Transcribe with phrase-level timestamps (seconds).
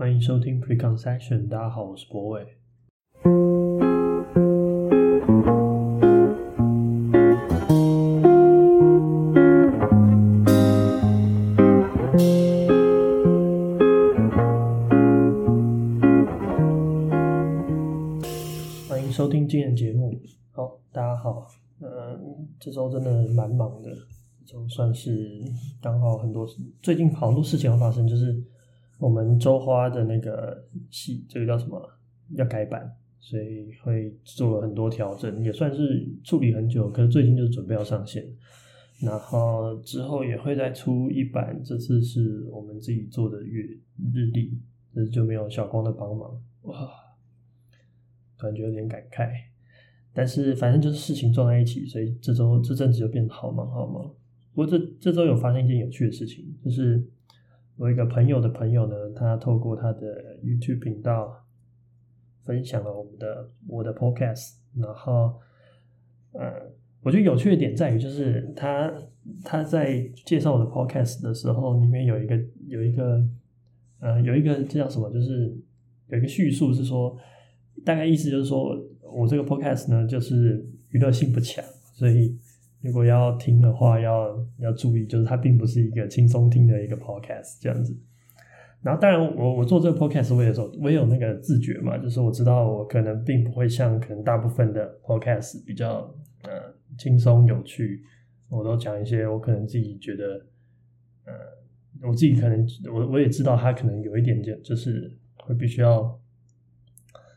[0.00, 2.56] 欢迎收听 Preconception，大家好，我是博伟。
[18.88, 20.18] 欢迎收听今天的节目。
[20.52, 21.46] 好，大家好。
[21.82, 23.90] 嗯，这周真的蛮忙的。
[24.46, 25.42] 就算是
[25.82, 26.46] 刚好很多
[26.80, 28.42] 最近好多事情要发生，就是
[29.00, 31.90] 我们周花的那个戏，这个叫什么
[32.34, 36.90] 要改版，所以会做了很多调整，也算是处理很久。
[36.90, 38.22] 可是最近就是准备要上线，
[39.00, 41.58] 然后之后也会再出一版。
[41.64, 43.62] 这次是我们自己做的月
[44.12, 44.60] 日历，
[44.94, 46.90] 这就没有小光的帮忙，哇，
[48.38, 49.30] 感觉有点感慨。
[50.12, 54.04] 但是反正就是事情撞在一起，所以这周这阵子就变得好忙好忙。
[54.52, 57.02] 不过这这周有发生一件有趣的事情，就是
[57.80, 61.42] 我一个朋友的朋友呢，他透过他的 YouTube 频道
[62.44, 65.40] 分享了我们的我的 Podcast，然后，
[66.32, 66.70] 呃，
[67.02, 68.92] 我觉得有趣的点在于，就是他
[69.42, 73.26] 他在介绍我的 Podcast 的时候，里面有一个有一个
[74.00, 75.56] 呃有一个这叫什么，就是
[76.08, 77.16] 有一个叙述是说，
[77.82, 78.78] 大概意思就是说
[79.10, 81.64] 我这个 Podcast 呢，就是娱乐性不强，
[81.94, 82.36] 所以。
[82.80, 87.94] 如果要听的话，要要注意，就是它并不是一个轻松听的一个 podcast 这样子。
[88.82, 96.50] 然后，当然我我做这个 podcast，我也说，我也有那个自觉嘛，就是我知道我可能并不会像可能大部分的 podcast 比较呃
[96.96, 98.02] 轻松有趣，
[98.48, 100.46] 我都讲一些我可能自己觉得
[101.26, 101.32] 呃
[102.08, 106.18] 我自己可能我我也知道它可能有一点点就是会必须要。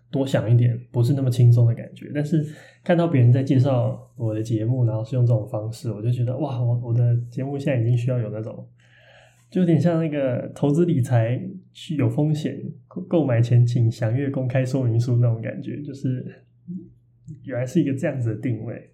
[0.09, 2.11] 多想一点，不是那么轻松的感觉。
[2.13, 2.45] 但是
[2.83, 8.67] 看到别人在介绍我的节目，然后是用这种方式，我就觉得哇，我我的节目现在已经需要有那种，
[9.49, 16.43] 就有点像那个投资理财需有风险，购买前请详阅公开说明书那种感觉，就是
[17.43, 18.89] 原来是一个这样子的定位。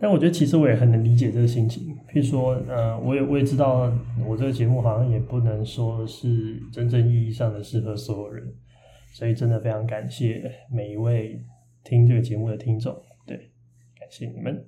[0.00, 1.92] 但我觉得其实我也很能理解这个心情。
[2.08, 3.92] 譬如说，呃，我也我也知道，
[4.24, 8.46] 我这个节目好像也不能说是真正意义上的适合所有人。
[9.12, 11.42] 所以真的非常感谢每一位
[11.82, 12.94] 听这个节目的听众，
[14.08, 14.64] 感谢你们。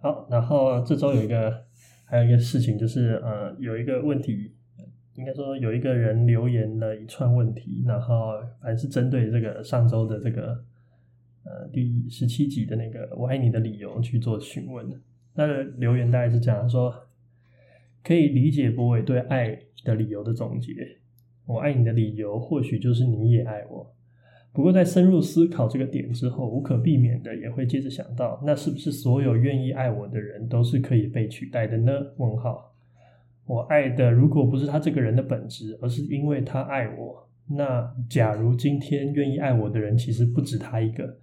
[0.00, 1.64] 好，然后这周有一个
[2.04, 4.52] 还有一个事情就是，呃，有一个问题，
[5.14, 10.64] 应该说有一个人留言了一串问题，然后还是针对这个上周的这个
[11.44, 15.00] 呃第十七集的那个“我爱你的理由”去做询问的。
[15.34, 16.92] 那个留言大概是这样说：
[18.02, 20.72] 可以理解博伟对爱的理由的总结。
[21.46, 23.94] 我爱你的理由，或许就是你也爱我。
[24.58, 31.92] 不过，在深入思考这个点之后，无可避免的也会接着想到，那是不是所有愿意爱我的人都是可以被取代的呢？
[32.16, 32.74] 问号。
[33.46, 41.18] 我爱的如果不是他这个人的本质，而是因为他爱我，那假如今天愿意爱我的人其实不止他一个，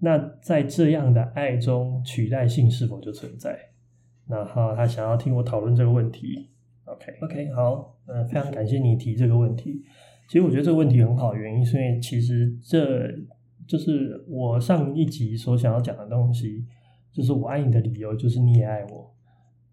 [0.00, 3.58] 那在这样的爱中，取代性是否就存在？
[4.28, 6.50] 然后他想要听我讨论这个问题。
[6.84, 9.82] OK，OK，okay, okay, 好，嗯、呃，非常感谢你提这个问题。
[10.28, 13.10] 其实我觉得这个问题很好，原因是因为其实这
[13.66, 16.66] 就是我上一集所想要讲的东西，
[17.10, 19.10] 就是我爱你的理由就是你也爱我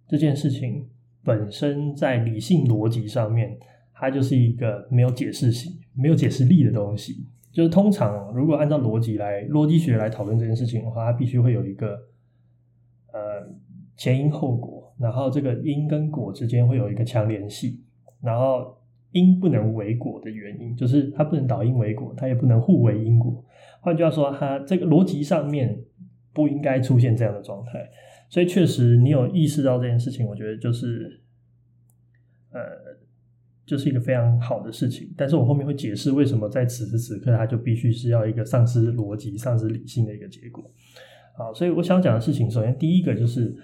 [0.07, 0.88] 这件事情
[1.25, 3.57] 本身在理性逻辑上面，
[3.93, 7.27] 它就是一个没有解释性、没有解释力的东西。
[7.51, 11.99] 就是通常如果按照逻辑来、逻辑学来讨论这件事情的话，它必须会有一个
[13.11, 13.45] 呃
[13.97, 14.93] 前因后果。
[14.97, 17.83] 然后这个因跟果之间会有一个强联系，
[18.22, 18.77] 然后
[19.15, 23.41] 因不能为果的原因，就是它不能导因为果，它也不能互为因果。
[23.79, 25.79] 换句话说，它这个逻辑上面
[26.33, 27.89] 不应该出现这样的状态。
[28.29, 31.21] 所以确实，你有意识到这件事情，我觉得就是
[32.51, 32.59] 呃，
[33.65, 35.13] 就是一个非常好的事情。
[35.15, 40.69] 但是我后面会解释为什么在此时此刻，它就必须是要一个丧失逻辑、丧失理性的一个结果。
[41.37, 43.55] 好，所以我想讲的事情，首先第一个就是。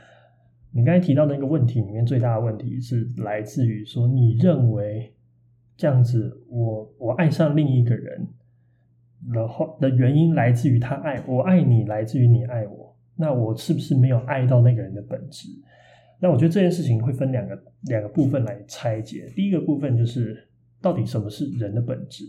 [0.74, 5.14] 你刚才提到的那个问题里面，最大的问题是来自于说，你认为
[5.82, 8.28] 这样子我，我爱上另一个人，
[9.34, 15.48] 然后的原因来自于他爱我，爱你来自于你爱我，那我是不是没有爱到那个人的本质？
[16.20, 19.28] 那我觉得这件事情会分两个两个部分来拆解。
[19.36, 20.48] 第一个部分就是
[20.80, 22.26] 到底什么是人的本质？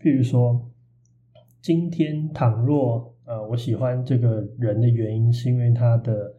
[0.00, 0.70] 譬如说，
[1.60, 6.32] 今天倘若呃我喜欢这个人的原因是因为他的。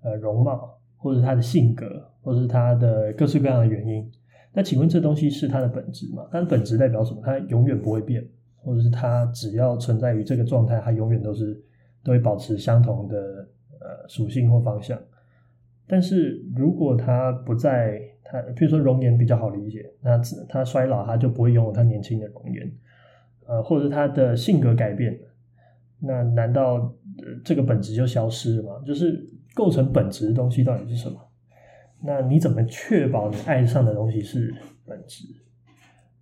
[0.00, 4.08] 呃，容貌，或者他的性格，或者是他的各式各样的原因。
[4.58, 6.26] 那请问这东西是它的本质吗？
[6.32, 7.20] 它的本质代表什么？
[7.24, 8.26] 它永远不会变，
[8.56, 11.62] 或者是它只要存在于这个状态，它永远都是
[12.02, 13.16] 都会保持相同的
[13.78, 15.00] 呃属性或方向。
[15.86, 22.68] 但是如果它不在，他比如说容颜比较好理解，那他衰老他就不会拥有他年轻的容颜，
[23.46, 25.16] 呃，或者他的性格改变，
[26.00, 28.82] 那难道、呃、这个本质就消失了吗？
[28.84, 29.24] 就是
[29.54, 31.16] 构成本质的东西到底是什么？
[32.02, 34.54] 那你怎么确保你爱上的东西是
[34.84, 35.26] 本质？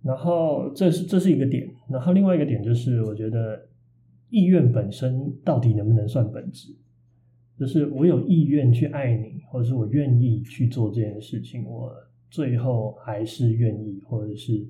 [0.03, 3.67] 然后这是这是一个点，然后另外一个点就是我觉得
[4.29, 6.75] 意愿本身到底能不能算本质？
[7.59, 11.91] 就是我有意愿去爱你，或者是我愿意去做这件事情，我
[12.29, 14.67] 最后还是愿意，或者是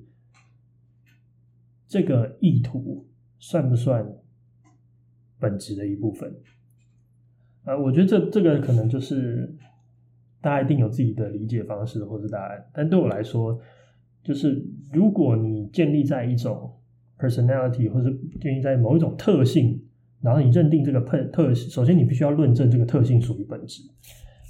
[1.86, 3.06] 这个意图
[3.38, 4.10] 算不算
[5.38, 6.34] 本质的一部分？
[7.64, 9.54] 啊，我觉得这这个可能就是
[10.40, 13.58] 大家一定有自己的理解方式或者答案，但对我来说，
[14.22, 16.70] 就是如果你建立在一种
[17.18, 19.82] personality，或者建立在某一种特性。
[20.20, 23.84] 然后你认定这个特特性，首先你必须要论证这个特性属于本质。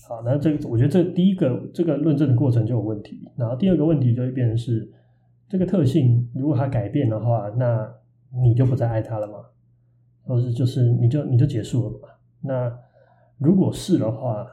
[0.09, 3.21] 好，那这个我觉得这第一个这个论证的过程就有问题。
[3.37, 4.91] 然后第二个问题就会变成是，
[5.47, 7.87] 这个特性如果它改变的话，那
[8.43, 9.35] 你就不再爱他了吗？
[10.23, 12.09] 或是就是你就你就结束了吗？
[12.41, 12.79] 那
[13.37, 14.47] 如果是的话，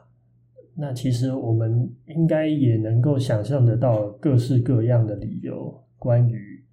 [0.76, 6.64] 那其实我们应该也能够想象得到各式各样的理由，关于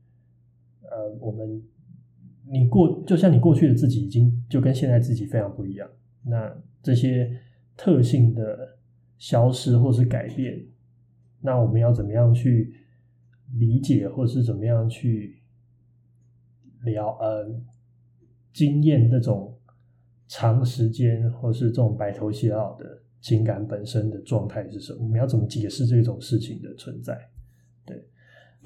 [0.83, 1.63] 呃我们。
[2.45, 5.89] 你过就像你过去的自己已经就跟现在自己非常不一样，
[6.23, 6.53] 那
[6.83, 7.39] 这些
[7.75, 8.77] 特性的
[9.17, 10.61] 消失或是改变，
[11.39, 12.75] 那我们要怎么样去
[13.57, 15.41] 理解，或是怎么样去
[16.83, 17.49] 聊呃
[18.51, 19.57] 经验这种
[20.27, 24.99] 长时间或是这种白头偕老的情感本身的状态是什么？
[25.01, 27.17] 我们要怎么解释这种事情的存在？
[27.83, 28.05] 对，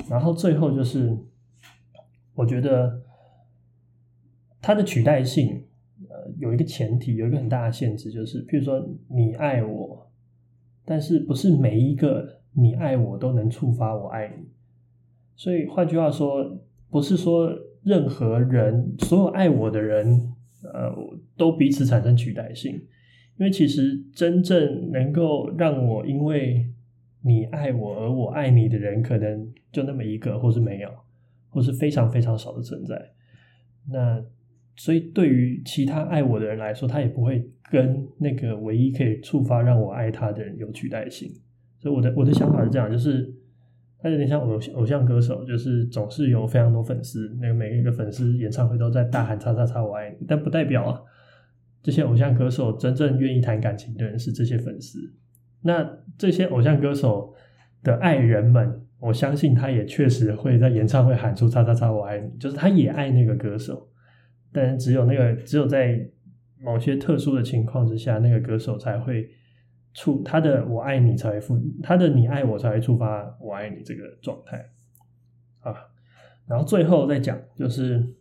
[0.09, 1.18] 然后最后就是
[2.33, 3.04] 我觉得。
[4.59, 5.63] 它的取代性，
[6.09, 10.12] 呃，有一个前提，有一个很大的限制，就是，譬如说，你爱我，
[10.83, 14.50] 但是不是每一个你爱我都能触发我爱你。
[15.36, 16.59] 所以换句话说，
[16.89, 17.50] 不是说
[17.83, 20.33] 任何人，所有爱我的人，
[20.63, 20.92] 呃，
[21.38, 22.83] 都彼此产生取代性。
[23.38, 26.68] 因为其实真正能够让我因为
[27.22, 30.89] 你爱我而我爱你的人，可能就那么一个，或是没有，
[31.50, 33.12] 或是非常非常少的存在。
[33.89, 34.24] 那。
[34.80, 41.28] 所以，对于其他爱我的人来说，他也不会跟那个唯一可以触发让我爱他的人有取代性。
[41.80, 43.33] 所以，我的我的想法是这样，就是
[43.98, 51.01] 他有点像偶偶像歌手，就是总是有非常多粉丝，那个每一个粉丝演唱会都在大喊“叉叉叉我爱你”，但不代表啊，
[51.88, 55.00] 这些偶像歌手真正愿意谈感情的人是这些粉丝。
[55.62, 57.34] 那这些偶像歌手
[57.81, 63.88] 的爱人们，我相信他也确实会在演唱会喊出“叉叉叉我爱你”，就是他也爱那个歌手。
[64.51, 65.98] 但只有那个，只有在
[66.60, 69.30] 某些特殊的情况之下，那个歌手才会
[69.94, 71.42] 触他的“我爱你”才会
[71.81, 74.57] 他的“你爱我”才会触发“我爱你”这个状态
[75.62, 75.74] 啊。
[76.50, 78.13] 然后最后再讲，就是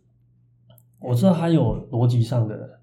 [1.01, 2.76] 我知道他有逻辑上的，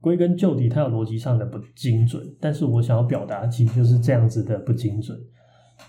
[0.00, 2.22] 归根究底，它有逻辑上的不精准。
[2.40, 5.18] 但是我想要表达，其实就是这样子的不精准，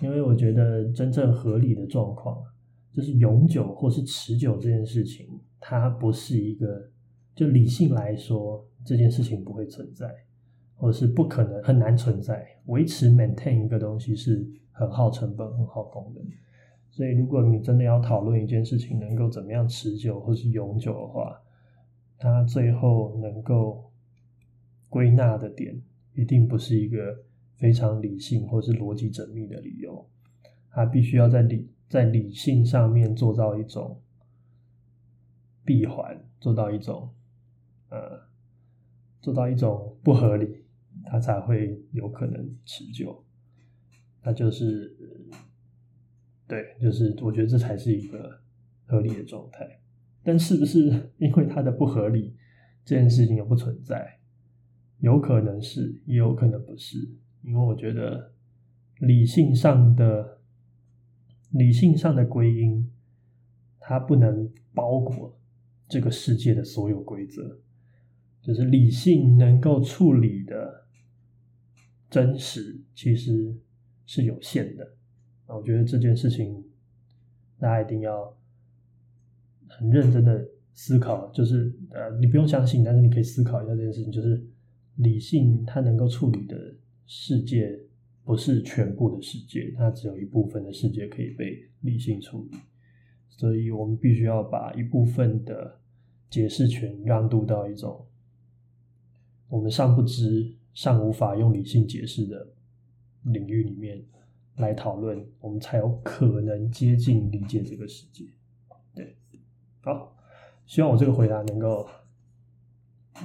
[0.01, 2.37] 因为我觉得真正合理的状况，
[2.93, 5.27] 就是永久或是持久这件事情，
[5.59, 6.89] 它不是一个。
[7.35, 10.13] 就理性来说，这件事情不会存在，
[10.75, 12.45] 或是不可能，很难存在。
[12.65, 16.21] 维持 maintain 一个东西是很耗成本、很耗功能。
[16.89, 21.41] 所以，如果你真的要讨论一件事情能够怎么样持久或是永久的话，
[22.17, 23.88] 它最后能够
[24.89, 25.81] 归纳的点，
[26.13, 27.23] 一定不是一个
[27.55, 30.09] 非常理性或是逻辑缜密的理由。
[30.71, 34.01] 它必须要在理在理性上面做到一种
[35.63, 37.13] 闭环，做到一种。
[37.91, 38.21] 呃，
[39.19, 40.63] 做到一种不合理，
[41.05, 43.25] 它才会有可能持久。
[44.21, 44.95] 那就是，
[46.47, 48.39] 对，就是我觉得这才是一个
[48.85, 49.81] 合理的状态。
[50.21, 52.35] 但是不是因为它的不合理，
[52.85, 54.18] 这件事情又不存在？
[54.99, 56.97] 有可能是，也有可能不是。
[57.41, 58.33] 因为我觉得
[58.99, 60.39] 理性上的
[61.51, 62.89] 理性上的归因，
[63.79, 65.37] 它不能包裹
[65.87, 67.59] 这个世界的所有规则。
[68.41, 70.85] 就是理性能够处理的
[72.09, 73.53] 真实，其实
[74.05, 74.95] 是有限的。
[75.47, 76.63] 我觉得这件事情
[77.57, 78.37] 大家一定要
[79.67, 81.29] 很认真的思考。
[81.31, 84.11] 就是呃，你不用相信，但是你可以思考一下这件事情。
[84.11, 84.41] 就是
[84.99, 86.75] 理性它能够处理的
[87.05, 87.79] 世界，
[88.23, 92.57] 不是全部的世界，它只有一部分的世界可以被理性处理。
[93.29, 95.79] 所以我们必须要把一部分的
[96.29, 98.05] 解释权让渡到一种。
[99.47, 102.47] 我们尚不知、尚无法用理性解释的
[103.23, 104.03] 领域里面，
[104.57, 108.25] 来讨论，我们才有可能接近理解这个世界。
[108.93, 109.15] 对，
[109.79, 110.13] 好，
[110.65, 111.87] 希望我这个回答能够，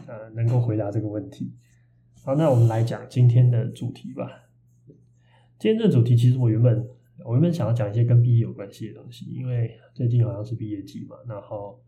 [0.06, 1.52] 呃，能够回答这个问题。
[2.24, 4.48] 好，那我们来讲今天的主题吧。
[5.58, 6.86] 今天这个主题其实我原本
[7.24, 11.80] 我原本想要讲一些跟毕业有关系的东西，因为最近好像是毕业季嘛，然后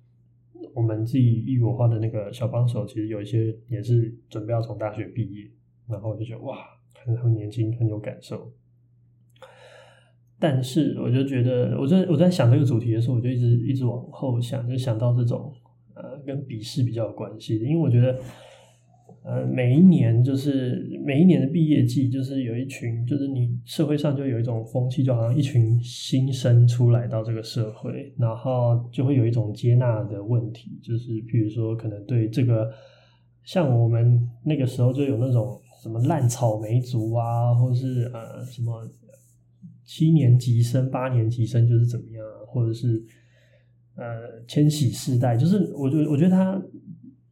[0.75, 5.51] 我们自己异语我画的那个小帮手，其实有一些也是准备要从大学毕业，
[5.89, 6.59] 然后我就觉得哇，
[7.05, 8.53] 很很年轻很有感受。
[10.39, 15.51] 但是我就觉得，我在我在想这个主题的时候，我就一直一直往后想，就想到这种
[15.97, 18.17] 呃跟笔试比较有关系，因为我觉得
[19.25, 32.71] 呃每一年就是每一年的毕业季，就是有一群就是你社会上就有一种风气，就好像一群新生出来到这个社会，然后就会有一种接纳的问题，就是比如说可能对这个
[33.45, 38.89] 像我们那个时候就有那种什么烂草莓族啊，或者是呃什么。
[39.89, 43.01] 七年级生、八年级生就是怎么样，或者是
[43.97, 46.63] 呃千禧世代，就是我觉我觉得他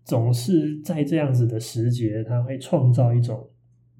[0.04, 3.48] 总是在这样子的时节，他会创造一种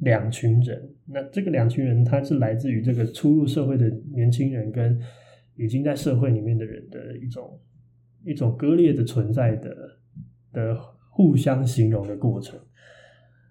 [0.00, 0.94] 两群人。
[1.06, 4.98] 那这个两群人，他是来自于这个初入社会的年轻人跟
[5.56, 7.60] 已经在社会里面的人的一种
[8.24, 9.74] 一种割裂的存在的
[10.52, 10.76] 的
[11.10, 12.58] 互相形容的过程。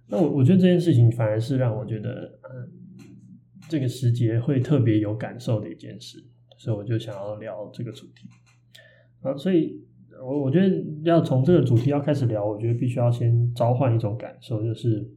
[0.07, 2.83] 那我我觉得这件事情反而是让我觉得嗯。
[3.69, 6.21] 这个时节会特别有感受的一件事，
[6.57, 8.27] 所以我就想要聊这个主题。
[9.23, 9.81] 啊，所以
[10.21, 15.09] 我我觉得要从这个主题要开始聊，我觉得必须要先召唤一种感受，就是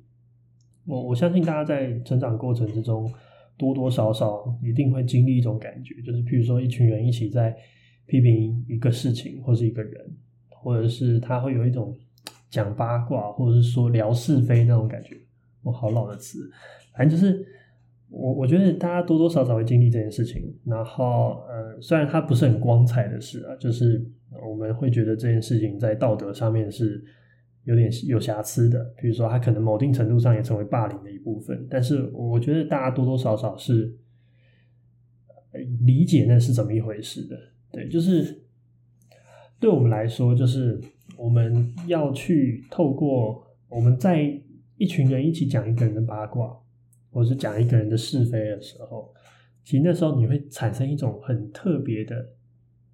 [0.86, 3.12] 我我相信大家在成长过程之中
[3.58, 7.54] 多多少少一定会经历一种感觉，就是譬如说一群人一起在
[8.06, 10.16] 批评一个事情或是一个人，
[10.48, 11.94] 或者是他会有一种
[12.48, 15.16] 讲八卦或者是说聊是非那种感觉。
[15.62, 16.38] 我好老的词，
[16.96, 17.44] 反正就是。
[18.18, 24.02] 我我觉得大家多多少少会经历这件事情，然后呃，虽然它不是很光彩的事啊，就是
[24.48, 27.04] 我们会觉得这件事情在道德上面是
[27.64, 33.94] 有点有瑕疵的，比如说它可能某定程度上也成为霸凌的一部分，但是我觉得大家多多少少是
[35.84, 37.36] 理解那是怎么一回事的，
[37.70, 38.42] 对，就是
[39.60, 40.80] 对我们来说，就是
[41.18, 44.40] 我们要去透过我们在
[44.78, 46.58] 一群人一起讲一个人的八卦。
[47.16, 49.10] 或是讲一个人的是非的时候，
[49.64, 52.14] 其实那时候你会产生一种很特别的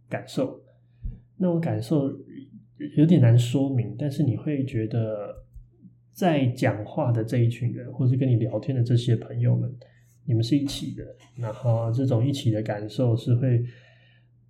[0.09, 0.63] 感受，
[1.37, 2.09] 那种感受
[2.97, 5.45] 有点难说明，但是你会觉得
[6.13, 9.69] 在讲话的这一群人，或是跟你聊天的这些朋友们，
[10.25, 11.05] 你们是一起的，
[11.37, 13.65] 然后这种一起的感受是会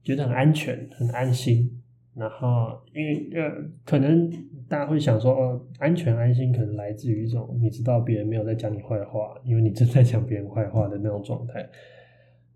[0.05, 1.82] 觉得很安全、很安心。
[2.15, 3.51] 然后，因为呃，
[3.87, 4.31] 可能
[4.69, 11.67] 大家会想说，哦，安全安心可能来自于一种你知道别人没有在讲你坏话，因为你正在讲别人坏话的那种状态。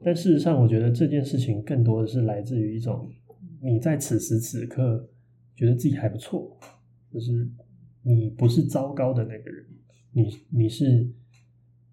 [0.05, 3.11] 但事实上，我觉得这件事情更多的是来自于一种
[3.63, 5.09] 你在此时此刻
[5.55, 6.55] 觉得自己还不错，
[7.11, 7.49] 就是
[8.03, 9.65] 你不是糟糕的那个人，
[10.13, 11.11] 你你是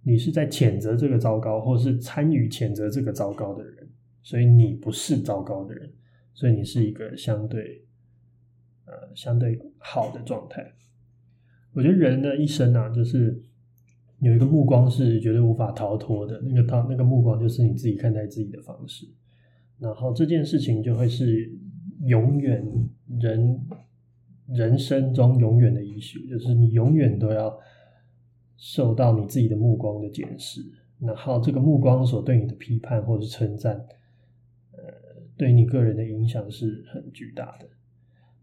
[0.03, 3.87] 你是在谴责这个糟糕，或是参与谴责这个糟糕的人，
[4.21, 5.89] 所以你不是糟糕的人。
[6.33, 7.85] 所以你是一个相对，
[8.85, 10.73] 呃，相对好的状态。
[11.73, 13.41] 我觉得人的一生啊，就是
[14.19, 19.07] 有一个目光是绝对无法逃脱的，那个逃那个目光就是你自己看待自己的方式。
[19.79, 21.51] 然后这件事情就会是
[22.05, 22.65] 永远
[23.19, 23.59] 人
[24.47, 27.59] 人生中永远的 issue，就是你永远都要
[28.57, 30.61] 受到你自己的目光的检视，
[30.99, 33.85] 然后这个目光所对你的批判或者是称赞。
[35.37, 37.67] 对你个人的影响是很巨大的。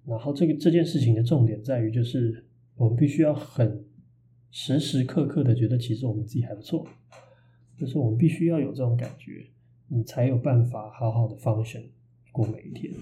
[0.06, 2.44] 然后，这个这件事情的重点在于，就是
[2.76, 3.84] 我们必须要很
[4.50, 6.86] 时时刻刻的觉得，其实我们自己还不错。
[7.78, 9.46] 就是我们必须要有这种感觉，
[9.88, 11.82] 你才有办法好好的 function
[12.32, 12.92] 过每一天。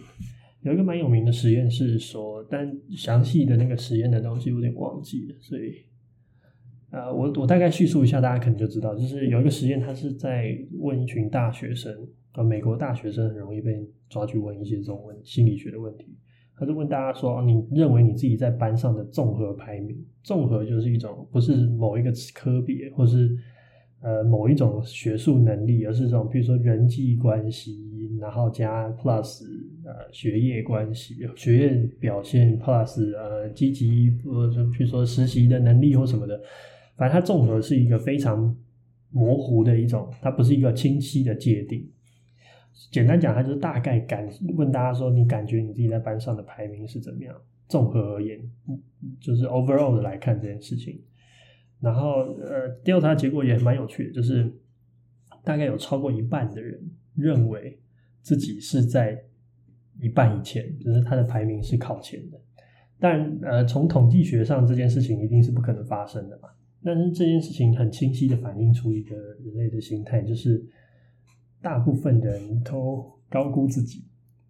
[0.62, 5.76] 有一个蛮有名的实验是说，但详细的那个实验的东西有点忘记了，所以，
[6.90, 12.07] 呃，我我大概叙述一下，大家可能就知道，就是有一个实验，它是在问一群大学生。
[12.42, 16.16] 美国大学生很容易被抓去问一些这种问心理学的问题。
[16.61, 19.97] 他就问大家说：“你认为你自己在班上的综合排名？
[20.25, 23.30] 综合就是一种不是某一个科别，或是
[24.02, 27.78] 呃某一种学术能力，而是这种比如说人际关系，
[28.21, 29.45] 然后加 plus
[29.85, 36.40] 呃学业关系、学业表现 plus 呃积极，或者比如说实习的能力或什么的。
[36.97, 38.52] 反正它综合是一个非常
[39.11, 41.88] 模糊的一种，它不是一个清晰的界定。”
[42.90, 47.35] 简单讲，他就是大概感问大家说，你感觉你自己在班上的排名是怎么样？
[47.68, 48.40] 综合而言，
[49.21, 50.99] 就是 overall 的来看这件事情。
[51.80, 54.50] 然后，呃，调查结果也蛮有趣的，就是
[55.45, 56.80] 大概有超过一半的人
[57.14, 57.78] 认为
[58.23, 59.23] 自己是在
[60.00, 62.40] 一半以前，就是他的排名是靠前的。
[62.99, 66.49] 但呃，从统计学上，这件事情一定是不可能发生的嘛。
[66.83, 70.64] 但是这件事情很清晰的反映出一个人类的心态，就是
[71.68, 74.02] 大部分人都高估自己，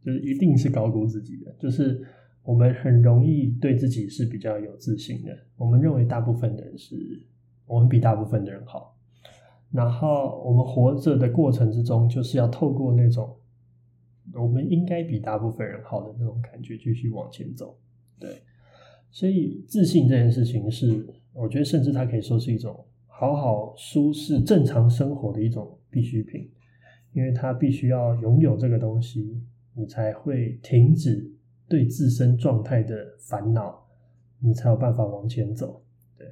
[0.04, 1.52] 就是一定是高估自己的。
[1.58, 2.00] 就是
[2.44, 6.94] 我们很容易对自己是比较有自信的，我们认为大部分的人是，
[7.66, 8.96] 我们比大部分的人好。
[9.72, 13.34] 然后我们活着的过程之中，就是要透过那种
[14.32, 17.76] 我们应该比大部分人好的那种感觉，继续往前走。
[18.20, 18.30] 对，
[19.10, 26.48] 所以自信这件事情是，我觉得甚至它可以说是一种好好舒适正常生活的一种必需品，
[27.12, 29.40] 因为他必须要拥有这个东西，
[29.74, 31.30] 你才会停止
[31.68, 33.86] 对自身状态的烦恼，
[34.40, 35.82] 你才有办法往前走。
[36.16, 36.26] 对，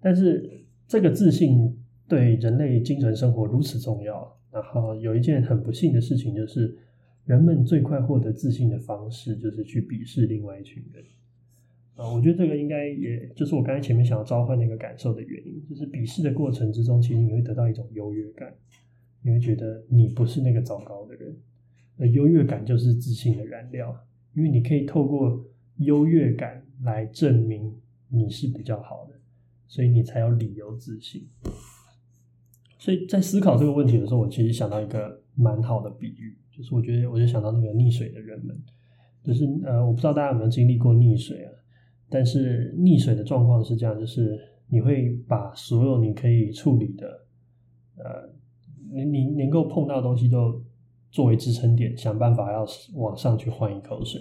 [0.00, 6.76] 但是这个自信对人类精神生活如此重要，然后有一件很不幸的事情就是。
[7.28, 11.04] 人们最快获得自信的方式，就是去鄙视另外一群人。
[11.94, 18.50] 啊，我觉得这个应该也就是我刚才前面想要召唤那个感受的原因，就是鄙视的过程之中，其实你会得到一种优越感，
[19.28, 21.36] 你会觉得你不是那个糟糕的人，
[21.98, 23.94] 而优越感就是自信的燃料，
[24.34, 25.44] 因为你可以透过
[25.76, 29.14] 优越感来证明你是比较好的，
[29.66, 31.28] 所以你才有理由自信。
[32.78, 36.36] 所以在思考这个问题的时候，我其实想到一个蛮好的比喻。
[36.50, 38.60] 就是我觉得，我就想到那个溺水的人们，
[39.22, 41.52] 就是呃，我不知道大家有没有经历过溺水啊？
[42.08, 44.36] 但是溺水的状况是这样，就是
[44.68, 47.26] 你会把所有你可以处理的，
[47.96, 48.28] 呃，
[48.92, 50.60] 你你能够碰到的东西都
[51.10, 54.20] 作为支撑点，想办法要往上去换一口水。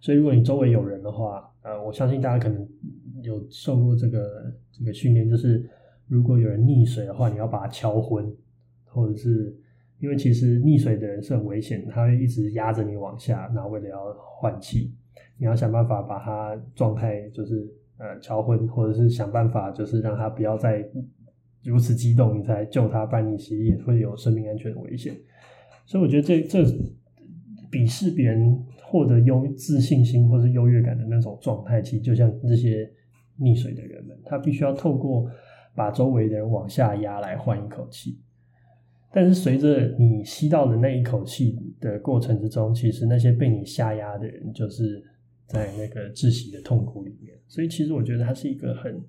[0.00, 2.68] 所以如果你周围有人的话，呃，我相信大家可能
[3.22, 5.68] 有受过这个这个训练，就是
[6.08, 8.32] 如果有人溺水的话，你要把他敲昏，
[8.84, 9.56] 或者是。
[10.02, 14.94] 因为其实溺水的人是很危险，他会一直压着你往下，然后为了要换气，
[15.36, 20.82] 你要想办法把他状态就是呃敲昏，或者是想办法就是让他不要再
[21.62, 25.14] 如此激动，你才救他，不然你其实也会有生命安全的危险。
[25.86, 26.62] 所以我觉得这这
[27.70, 32.90] 鄙视别人获得优自信心或是优越感的那种状态，其实就像这些
[33.38, 35.28] 溺水的人们，他必须要透过
[35.74, 38.18] 把周围的人往下压来换一口气。
[39.12, 45.02] 但是随着你吸到的那一口气的过程之中，其实那些被你下压的人，就是
[45.46, 47.36] 在那个窒息的痛苦里面。
[47.48, 49.02] 所以其实我觉得它是一个很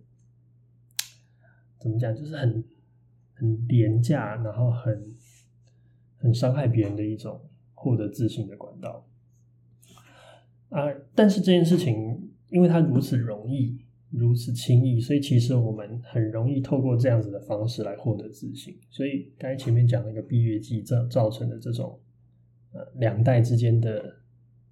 [1.81, 2.63] 怎么讲，就是很
[3.33, 5.15] 很廉价，然后很
[6.17, 7.41] 很伤害别人的一种
[7.73, 9.05] 获得自信的管道
[10.69, 10.87] 啊。
[11.15, 13.79] 但是这件事情，因为它如此容易。
[14.13, 18.77] 如此轻易，所以其实我们很容易透过这样子的方式来获得自信。
[18.89, 21.97] 所以刚才前面讲那个毕业季造造成的这种
[22.73, 24.13] 呃两代之间的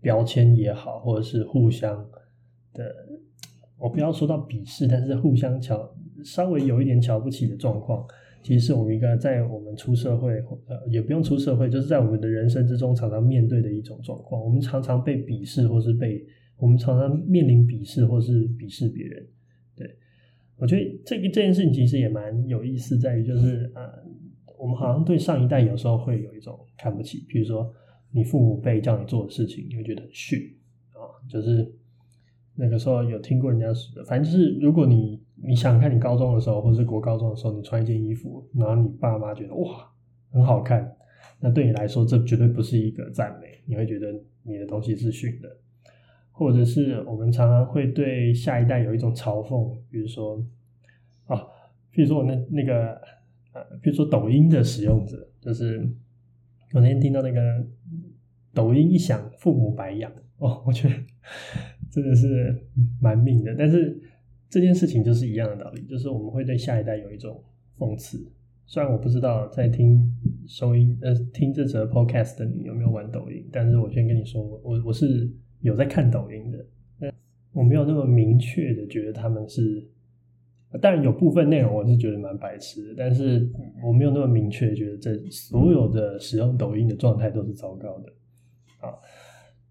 [0.02, 2.06] 标签也好，或者是互相
[2.74, 2.93] 的，
[3.78, 5.89] 我不要说到鄙视，但是互相瞧
[6.23, 8.05] 稍微有一点瞧不起的状况，
[8.41, 10.34] 其实是我们一个在我们出社会
[10.67, 14.43] 呃也不用出社会，就是在我们的人生之中常常面对的一种状况。
[14.43, 16.25] 我们常常被鄙视，或是被。
[16.62, 19.25] 我们常常面临鄙视或是鄙视别人，
[19.77, 19.95] 对，
[20.58, 23.82] 我觉得这个这件事情其实也蛮有意思，在于就是呃，
[24.58, 27.73] 我们好像对上一代有时候会有一种看不起，比如说
[28.12, 30.38] 你父母辈叫你做的事情，你会觉得很逊
[30.91, 31.73] 啊，就是
[32.55, 39.89] 那个时候有听过人家说，反正就是如果你你想看你高中的时候或是国高中的时候，你穿一件衣服，然后你爸妈觉得哇
[40.32, 40.95] 很好看，
[41.39, 44.08] 那对你来说这绝对不是一个赞美，你会觉得
[44.43, 45.49] 你的东西是逊的。
[46.32, 50.41] 或者是我们常常会对下一代有一种嘲讽，比如说
[51.25, 51.38] 啊，
[51.91, 52.93] 比如说我那那个
[53.52, 55.78] 呃，比如说抖音的使用者，就是
[56.73, 57.41] 我那天听到那个
[58.54, 60.95] 抖音一响，父母白养哦，我觉得
[61.91, 62.65] 真的是
[63.02, 63.54] 蛮命的。
[63.58, 64.02] 但是
[64.50, 67.44] 这件事情就是一样的道理，就是我们会对下一代有一种
[67.78, 68.18] 讽刺。
[68.66, 70.12] 虽然我不知道在听
[70.48, 75.30] 收音呃听这则 podcast 的你有没有玩抖音，但是我先跟你说，我我是。
[75.62, 76.66] 有在看抖音的，
[77.00, 77.12] 那
[77.52, 79.86] 我没有那么明确的觉得他们是，
[80.80, 83.46] 当然有部分内容我是觉得蛮白痴的，但是
[83.84, 88.10] 我没有那么明确觉得这所有的使用抖音的状态都是糟糕的
[88.80, 88.96] 啊。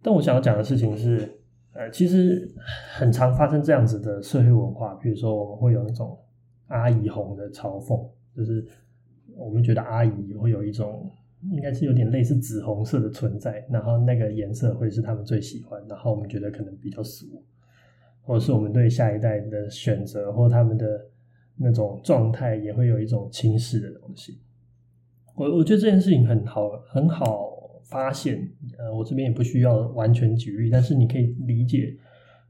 [0.02, 1.37] 但我想要讲的事情是，
[1.72, 2.50] 呃，其实
[2.94, 6.18] 很常发生这样子的社会文化，比如说我们会有那种
[6.66, 8.66] 阿姨红的嘲讽，就是
[9.36, 11.10] 我们觉得阿姨会有一种。
[11.52, 17.40] 应该是有点类似紫红色的存在，然后那个颜色会是他们最喜欢，然后我们觉得可能比较俗，
[18.22, 21.00] 或者是我们对下一代的选择或他们的
[21.54, 24.40] 那种状态也会有一种轻视的东西。
[25.36, 27.47] 我我觉得这件事情很好，很好
[27.88, 28.48] 发现。
[28.78, 31.96] 呃，我这边也不需要完全举例，但是你可以理解，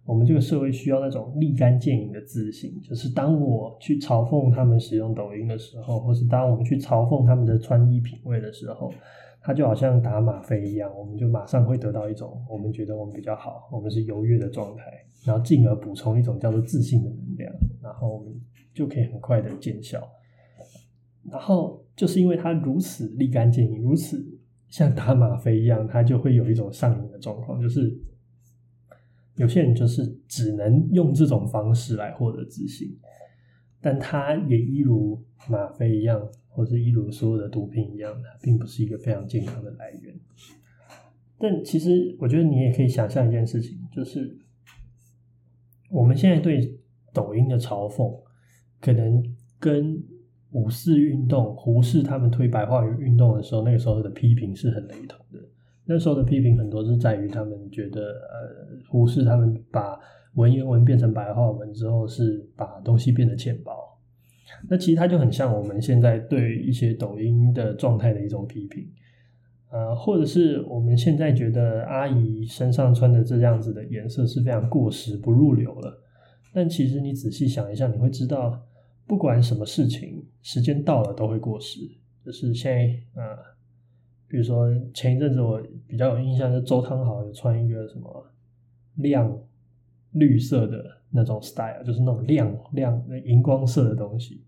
[0.04, 2.80] 我们这个社会需要那种立竿见影的自信。
[2.82, 8.92] 就是当我去嘲讽他们使用抖音的时候，或是当我们去嘲讽他们的穿衣品味的时候，
[9.40, 14.82] 它就好像打吗啡一样，我们就马上会得到一种我们觉得我们比较好，我们是优越的状态，
[15.24, 18.34] 然后进而补充一种叫做自信的能量，然后我们
[18.74, 20.06] 就可以很快的见效。
[21.30, 24.24] 然后就是因为它如此立竿见影，如此
[24.68, 27.98] 像打吗啡一样，它就会有一种上瘾的状况，就是
[29.36, 32.98] 有些人就是只能用这种方式来获得自信，
[33.80, 36.28] 但它也一如吗啡一样。
[36.50, 40.12] 或是一如所有的毒品一样，它并不是一个非常健康的来源。
[41.38, 44.36] 但其实，我觉得你也可以想象一件事情，就是
[45.88, 46.80] 我们现在对
[47.14, 48.24] 抖音的嘲讽，
[48.80, 49.22] 可能
[49.60, 50.02] 跟
[50.52, 55.38] 五四运动、胡适他们推白话语运动的时候，那个时候的批评是很雷同的。
[55.84, 59.98] 那时候的批评很多是在于他们觉得，呃，胡适他们把
[60.34, 63.72] 文言文变成白话文之后，是把东西变得浅薄。
[64.68, 68.86] 那其实它就很像我们现在对一些抖音的状态的一种批评，
[69.70, 76.02] 呃，或者是我们现在觉得阿姨身上穿的这样子的颜色是非常过时不入流了。
[76.54, 78.58] 但其实你仔细想一下，你会知道，
[79.08, 81.80] 不管什么事情，时间到了都会过时。
[82.24, 83.36] 就是现在，呃，
[84.28, 88.30] 比如说前一阵子我比较有印象，是周汤豪有穿一个什么
[88.96, 89.34] 亮
[90.12, 94.44] 绿色的那种 style，就是那种亮亮荧光色的东西。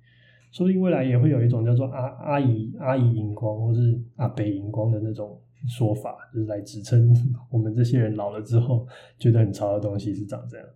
[0.53, 7.14] 说不定未来也会有一种叫做阿阿姨阿姨荧光，或是阿北荧光的那种说法，就是来指称
[7.49, 8.87] 我们这些人老了之后
[9.18, 10.66] 觉得很潮的东西是长这样。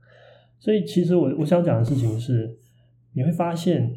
[0.59, 2.57] 所以，其实我我想讲的事情是，
[3.15, 3.91] 你会发现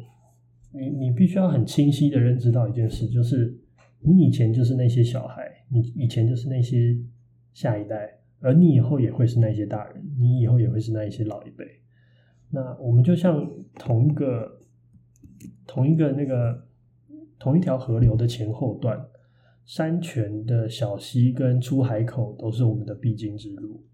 [0.72, 3.54] 你，你必须要很清晰的认知到一件事，就是
[4.00, 6.96] 你以前就是那些小孩，你以前就是那些
[7.52, 11.66] 下一代，而你以后也会是那些大人，你以后也会是那一些老一辈。
[12.50, 14.56] 那我们就像同一个。
[15.66, 16.66] 同一个那个
[17.38, 18.98] 同一条河流的前后段，
[19.66, 23.84] 山泉的小溪跟出海口都是我们的必经之路。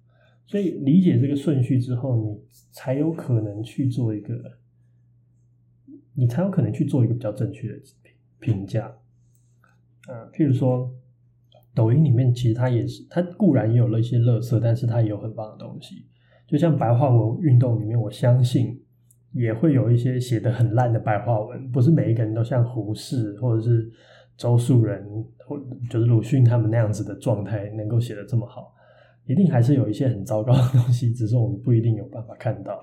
[0.46, 4.40] 所以理解这个顺序之后，你才有可能去做一个，
[6.14, 7.74] 你才有可能去做一个比较正确的
[8.40, 8.90] 评价。
[10.09, 10.90] 呃，譬如说，
[11.74, 16.07] 抖音里面其实它也是，它固然也有了一些乐色，但是它也有很棒的东西。
[16.46, 18.81] 就像白话文运动里面，我相信。
[19.37, 23.90] 也会有一些写的很烂的白话文，不是每一个人都像胡适或者是
[24.37, 25.05] 周树人
[25.44, 25.59] 或
[25.90, 28.72] 就是鲁迅他们那样子的状态能够写得这么好，
[29.27, 32.79] 一定还是有一些很糟糕的东西，只是我们不一定有办法看到。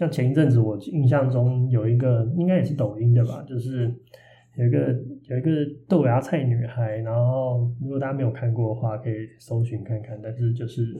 [0.00, 3.94] 像前一阵子我印象中有一个，应该也是抖音的吧，就是
[4.56, 5.50] 有一个有一个
[5.86, 10.96] 豆芽菜女孩，然后如果大家没有看过的话，可以搜寻看看，但是就是。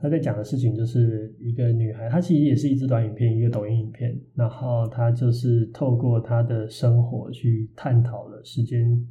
[0.00, 4.16] 他在讲的事情就是一个女孩，她其实也是一支短影片，一个抖音影片。
[4.32, 9.04] 然后她就是透过她的生活去探讨了时间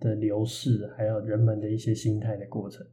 [0.00, 2.84] 的流逝，还有人们的一些心态的过程。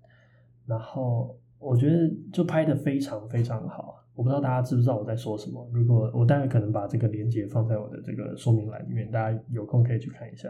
[0.68, 4.01] 然后我觉得就拍的非常非常好。
[4.22, 5.68] 我不知道大家知不知道我在说什么。
[5.74, 10.48] 如果我待会可能把这个连接放在我的这个说明栏里面，大家有空可以去看一下。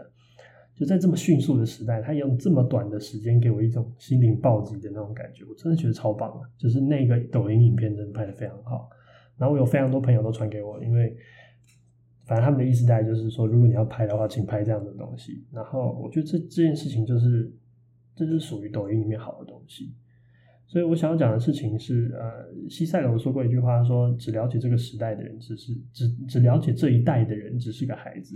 [0.74, 6.46] 就在这么迅速的时代，他用这么短的时间给我一种心灵暴击的那种感觉，我真的觉得超棒的。
[6.58, 8.90] 就是那个抖音影片真的拍得非常好，
[9.38, 11.16] 然后我有非常多朋友都传给我，因为
[12.26, 15.42] 反正他们的意思大概就是说，如果你要拍的话，请拍这样的东西。
[15.50, 17.50] 然后我觉得这这件事情就是，
[18.14, 19.94] 这就是属于抖音里面好的东西。
[20.72, 28.34] 所以我想要讲的事情是，呃，西塞罗说过一句话，说只了解这个时代的人，只是只只了解这一代的人，只是个孩子。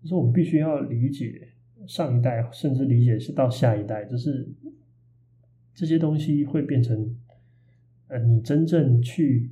[0.00, 1.48] 就是我们必须要理解。
[1.86, 4.48] 上一代甚至理解是到下一代，就是
[5.74, 7.14] 这些东西会变成，
[8.06, 9.50] 呃，你真正去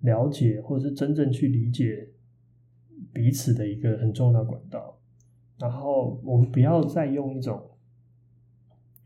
[0.00, 2.08] 了解或者是真正去理解
[3.12, 4.98] 彼此的一个很重要的管道。
[5.58, 7.60] 然后我们不要再用一种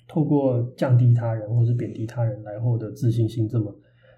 [0.08, 3.72] 透过降低他人或是贬低他人来获得自信心这么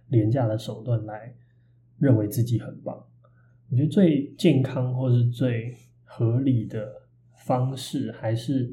[0.09, 1.35] 廉价的手段来
[1.99, 2.97] 认为自己很棒。
[3.69, 6.99] 我觉得最健康或是最合理的。
[7.43, 8.73] 方式还是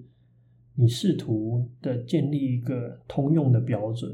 [0.76, 4.12] 你试图的建立一个通用的标准，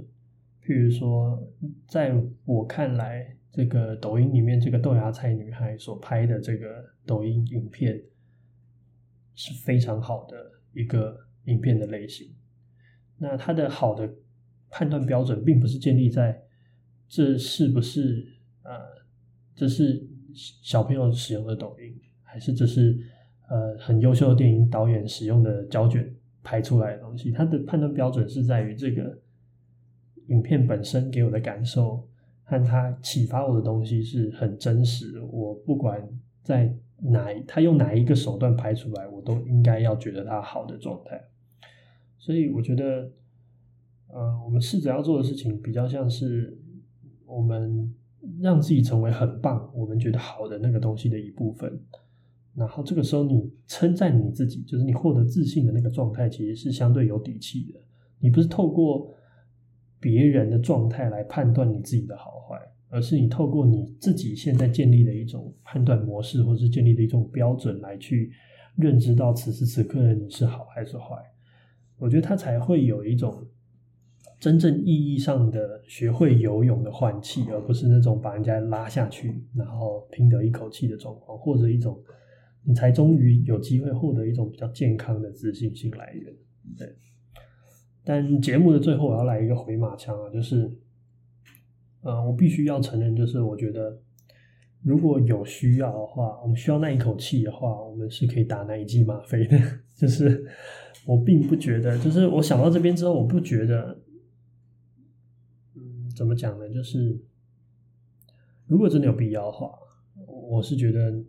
[0.63, 1.52] 譬如说，
[1.88, 8.00] 在我看来，这个抖音里面这个豆芽菜女孩所拍的这个抖音影片
[9.34, 12.30] 是非常好的一个影片的类型。
[13.23, 14.13] 那它的好的
[14.69, 16.39] 判断标准，并不是建立在
[17.07, 18.27] 这是不是
[18.63, 18.71] 呃，
[19.55, 20.05] 这是
[20.62, 22.99] 小朋友使用的抖音，还是这是。
[23.49, 29.15] 呃很优秀的电影导演使用的胶卷拍出来的东西，他的判断标准是在于这个
[30.27, 32.07] 影片本身给我的感受
[32.45, 35.21] 和他启发我的东西是很真实。
[35.29, 36.01] 我不管
[36.41, 41.21] 在哪，他用哪一个手段拍出来，我都应该要觉得他好的状态。
[42.23, 43.12] 所以我觉得，
[44.07, 46.57] 呃，我们试着要做的事情比较像是
[47.25, 47.93] 我们
[48.39, 51.77] 让自己成为很棒，我们觉得好的那个东西的一部分。
[52.55, 57.79] 然后这个时候，你称赞你自己，就是你获得自信的那个状态，其实是相对有底气的。
[58.19, 59.13] 你不是透过
[59.99, 62.57] 别人的状态来判断你自己的好坏，
[62.88, 68.31] 而是你透过你自己现在建立的一种判断模式，或是建立的一种标准来去
[68.77, 71.17] 认知到此时此刻的你是好还是坏。
[71.97, 73.47] 我觉得他才会有一种
[74.39, 82.01] 真正意义上的学会游泳的换气，而不是那种把人家拉下去，然后拼得一口气的状况，或者一种。
[82.65, 86.34] 你才终于有机会获得一种比较健康的自信心来源，
[86.77, 86.95] 对。
[88.06, 90.71] 但节目的最后，我要来一个回马枪啊，就是，
[92.03, 93.99] 呃，我必须要承认，就是我觉得
[94.82, 99.60] 如果有需要的话，我们需要那一口气的话，我们是可以打那一剂吗啡的。
[99.99, 100.45] 就是
[101.06, 104.02] 我并不觉得，就是我想到这边之后，我不觉得，
[105.76, 106.70] 嗯，怎么讲呢？
[106.70, 107.20] 就是
[108.68, 109.72] 如果真的有必要的话，
[110.26, 111.24] 我是觉得。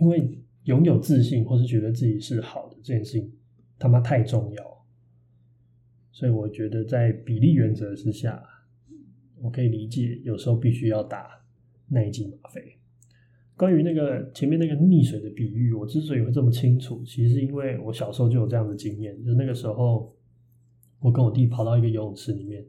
[0.00, 3.30] 因为拥有自信，或是觉得自己是好的这件事情，
[3.78, 4.86] 他妈太重要，
[6.10, 8.42] 所以我觉得在比例原则之下，
[9.42, 11.44] 我可以理解有时候必须要打
[11.86, 12.79] 那一剂吗啡。
[13.60, 20.10] 关于那个前面那个溺水的比喻，我之所以会这么清楚，其实是因为我小时候就有这样的经验，就那个时候
[21.00, 22.64] 我跟我弟跑到一个游泳池里面，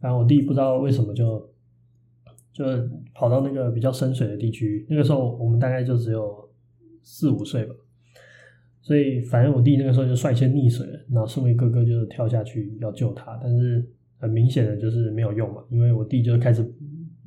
[0.00, 1.48] 然后我弟不知道为什么就
[2.52, 2.64] 就
[3.14, 6.42] 跑到那个比较深水的地区，那个时候我们大概就只有。
[7.06, 7.74] 四五岁吧，
[8.80, 16.66] 所以反正我弟那个时候就率先溺水了，然后身为哥哥就跳下去要救他，但是很明显的就是没有用嘛，因为我弟就开始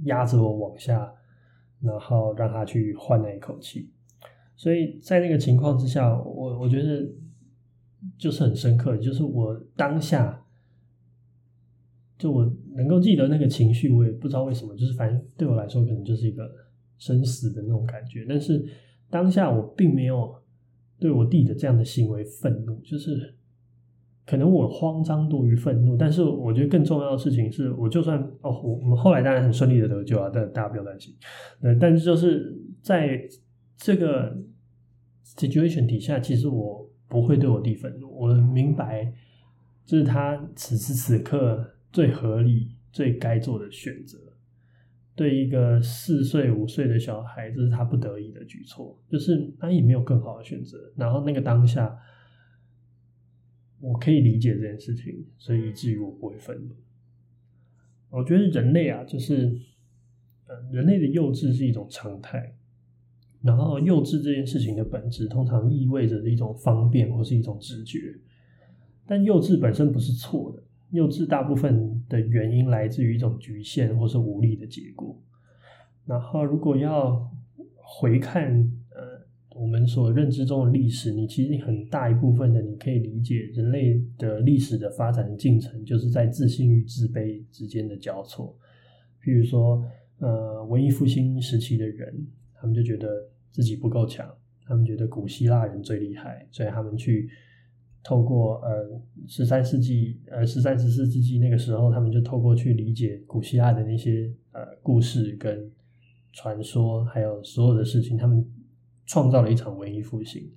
[0.06, 1.14] 压着我往下，
[1.82, 3.90] 然后让他去换那一口气，
[4.56, 7.08] 所以在那个情况之下，我我觉得
[8.18, 10.44] 就是很深刻，就是我当下
[12.18, 16.50] 就我能够记得那个情绪，我也不知道为什么，就是反正对我来说可能就是一个
[16.98, 18.66] 生死的那种感觉，但是。
[19.10, 20.36] 当下我并没有
[21.00, 23.34] 对我弟的这样的行为愤怒，就是
[24.28, 31.16] 可能我慌张多于愤怒，但是我觉得更重要的事情是，我就算哦，我我们后来当然很顺利的得救啊，但大家不要担心。
[31.62, 33.22] 呃，但是就是在
[33.78, 34.38] 这个
[35.24, 39.14] situation 底下，其实我不会对我弟愤怒，我明白
[39.86, 44.20] 这是他此时此刻最合理、最该做的选择。
[45.16, 50.78] 对一个四岁五岁的小孩，这是他不得已的举措，就是他也没有更好的选择。
[50.96, 51.98] 然后那个当下，
[53.80, 56.76] 我可以理解这件事情，所以以至于我不会愤怒。
[58.10, 59.60] 我觉得人类啊，就是
[60.48, 62.56] 呃，人类的幼稚是一种常态。
[63.44, 68.00] 然后幼稚这件事情的本质，通常意味着一种方便或是一种直觉，
[69.06, 70.64] 但幼稚本身不是错的。
[70.90, 75.22] 幼稚大部分的原因来自于一种局限或是无力的结果。
[76.06, 77.30] 然后，如果要
[77.76, 78.72] 回看
[79.60, 88.56] 我们所认知中的历史，你其实很大一部分的你可以理解人类的历史的发展进程，就是在自信与自卑之间的交错。
[89.24, 89.84] 譬如说，
[90.20, 93.08] 呃，文艺复兴时期的人，他们就觉得
[93.52, 94.32] 自己不够强，
[94.66, 97.30] 他们觉得古希腊人最厉害，所以他们去。
[98.04, 105.70] 透过呃十三世纪呃十三十四世纪那个时候，他们就透过去理解古希腊的那些呃故事跟
[106.32, 108.46] 传说，还有所有的事情，他们
[109.08, 110.48] 创造了一场文艺复兴。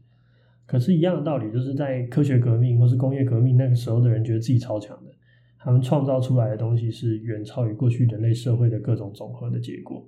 [0.66, 5.10] 可是，一样的道理，就是在科学革命或是工业革命那个时候的人，觉得自己超强的，
[5.58, 10.06] 他们创造出来的东西是远超于过去人类社会的各种总和的结果，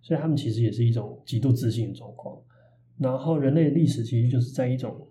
[0.00, 2.36] 所以他们其实也是一种极度自信的状况。
[2.98, 5.08] 然后，人类的历史其实就是在一种。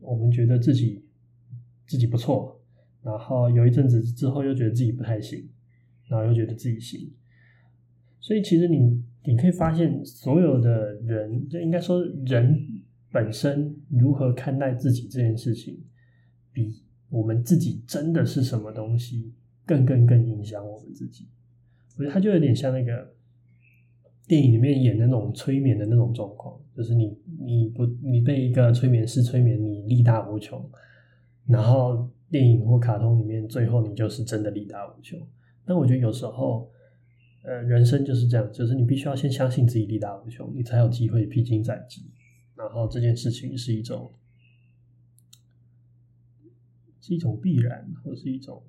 [0.00, 1.04] 我们觉得自己
[1.84, 2.60] 自己不错，
[3.02, 5.48] 然后有一阵子之后又觉得自己不太行，
[6.06, 7.10] 然后又觉得自己行。
[8.20, 12.58] 所以其实你你可以发现，所有的人就应该说人
[13.12, 15.78] 本身如何看待自己这件事情，
[16.52, 19.34] 比我们自己真的是什么东西
[19.66, 21.28] 更更更影响我们自己。
[21.96, 23.14] 我觉得它就有点像那个。
[24.26, 30.62] 电影里面演的那种催眠的那种状况，就是你你不你被一个催眠师催眠，你力大无穷，
[31.46, 35.18] 然后电影或卡通里面最后你就是真的力大无穷。
[35.64, 36.70] 但我觉得有时候，
[37.42, 42.10] 呃，人生就是这样，就是你必须要先相信自己力大无穷，你才有机会披荆斩棘。
[42.54, 44.12] 然后这件事情是一种
[47.00, 48.62] 是一种必然，或是一种，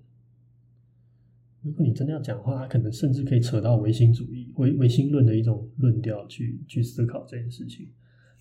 [1.61, 7.91] 如果你真的要讲的话，可能甚至可以扯到唯心主义、唯唯心论的一种论调去去思考这件事情。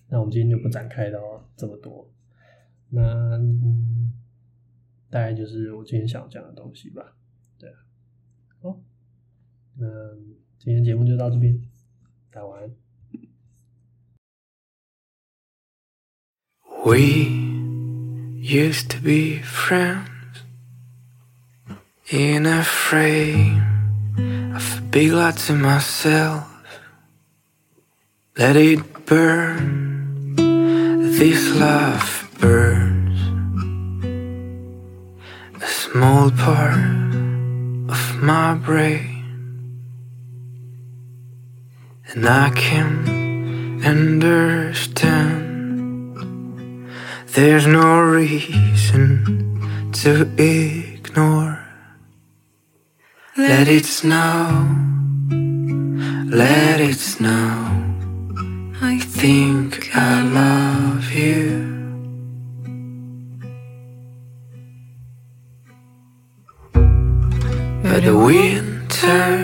[0.07, 1.19] 那我们今天就不展开到
[1.55, 2.09] 这么多。
[2.89, 3.01] 那、
[3.37, 4.13] 嗯、
[5.09, 7.15] 大概就是我今天想讲的东西吧。
[9.78, 10.16] 对啊，好，那
[10.58, 11.58] 今天节目就到这边，
[12.30, 12.70] 大家晚安。
[16.84, 16.98] We
[18.42, 20.42] used to be friends
[22.10, 23.62] in a frame
[24.54, 26.44] of a big light to myself.
[28.36, 30.36] Let it burn.
[30.36, 33.18] This love burns.
[35.62, 36.76] A small part
[37.88, 39.07] of my brain.
[42.11, 45.29] And I can understand.
[47.33, 51.63] There's no reason to ignore.
[53.37, 54.67] Let it snow,
[56.25, 57.85] let it snow.
[58.81, 61.67] I think I love you.
[67.83, 69.38] But the winter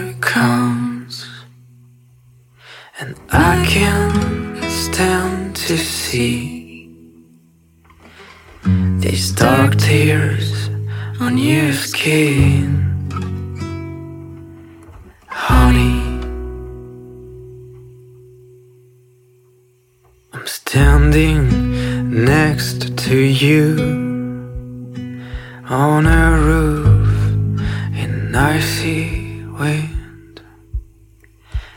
[25.69, 27.59] On a roof
[27.95, 30.41] in icy wind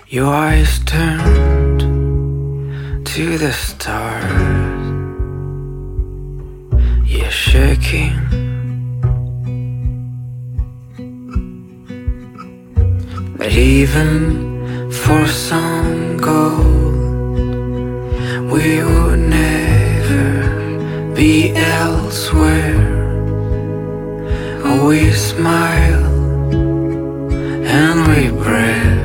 [0.09, 1.81] Your eyes turned
[3.07, 4.59] to the stars
[7.09, 8.13] you're shaking.
[13.37, 17.39] But even for some gold,
[18.53, 19.58] we would never
[21.19, 22.79] be elsewhere.
[24.87, 26.05] We smile
[27.67, 28.98] and we breathe.